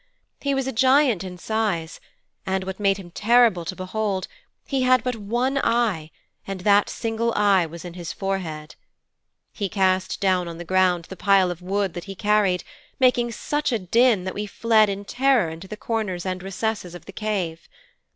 He 0.39 0.55
was 0.55 0.65
a 0.65 0.71
giant 0.71 1.23
in 1.23 1.37
size, 1.37 1.99
and, 2.43 2.63
what 2.63 2.79
made 2.79 2.97
him 2.97 3.11
terrible 3.11 3.63
to 3.65 3.75
behold, 3.75 4.27
he 4.65 4.81
had 4.81 5.03
but 5.03 5.15
one 5.15 5.59
eye, 5.59 6.09
and 6.47 6.61
that 6.61 6.89
single 6.89 7.31
eye 7.35 7.67
was 7.67 7.85
in 7.85 7.93
his 7.93 8.11
forehead. 8.11 8.73
He 9.53 9.69
cast 9.69 10.19
down 10.19 10.47
on 10.47 10.57
the 10.57 10.65
ground 10.65 11.05
the 11.05 11.15
pile 11.15 11.51
of 11.51 11.61
wood 11.61 11.93
that 11.93 12.05
he 12.05 12.15
carried, 12.15 12.63
making 12.99 13.31
such 13.31 13.71
a 13.71 13.77
din 13.77 14.23
that 14.23 14.33
we 14.33 14.47
fled 14.47 14.89
in 14.89 15.05
terror 15.05 15.51
into 15.51 15.67
the 15.67 15.77
corners 15.77 16.25
and 16.25 16.41
recesses 16.41 16.95
of 16.95 17.05
the 17.05 17.13
cave. 17.13 17.69